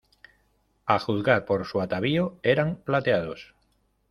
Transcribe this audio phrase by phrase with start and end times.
[0.87, 3.53] a juzgar por su atavío, eran plateados.